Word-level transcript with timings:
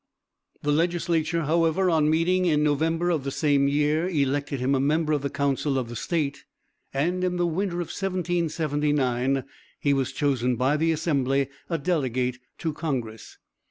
The 0.63 0.71
legislature, 0.71 1.43
however, 1.43 1.87
on 1.91 2.09
meeting 2.09 2.45
in 2.45 2.63
November 2.63 3.11
of 3.11 3.23
the 3.23 3.29
same 3.29 3.67
year, 3.67 4.09
elected 4.09 4.59
him 4.59 4.73
a 4.73 4.79
member 4.79 5.13
of 5.13 5.21
the 5.21 5.29
council 5.29 5.77
of 5.77 5.89
the 5.89 5.95
State; 5.95 6.43
and 6.91 7.23
in 7.23 7.37
the 7.37 7.45
winter 7.45 7.75
of 7.81 7.89
1779 7.93 9.43
he 9.79 9.93
was 9.93 10.11
chosen 10.11 10.55
by 10.55 10.75
the 10.75 10.91
assembly 10.91 11.49
a 11.69 11.77
delegate 11.77 12.39
to 12.57 12.73
congress. 12.73 13.37